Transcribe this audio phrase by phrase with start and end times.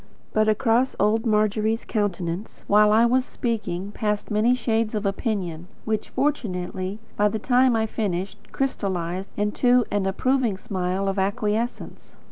[0.33, 6.09] But across old Margery's countenance, while I was speaking, passed many shades of opinion, which,
[6.09, 12.15] fortunately, by the time I had finished, crystallized into an approving smile of acquiescence.